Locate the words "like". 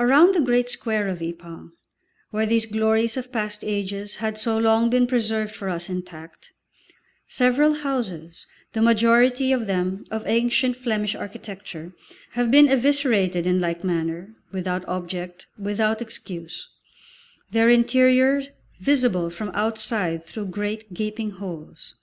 13.60-13.84